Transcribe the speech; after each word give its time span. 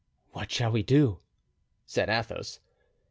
"What 0.31 0.49
shall 0.51 0.71
we 0.71 0.81
do?" 0.81 1.19
said 1.85 2.09
Athos. 2.09 2.59